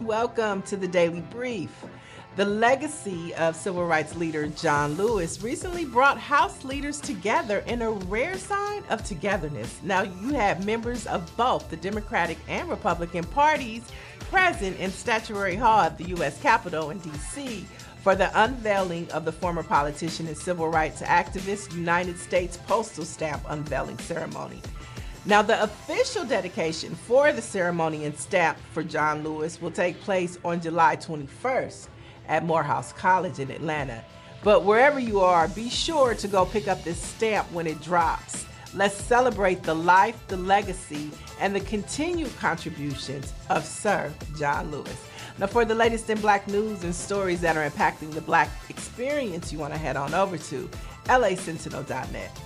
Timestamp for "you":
10.00-10.32, 34.98-35.20, 49.52-49.58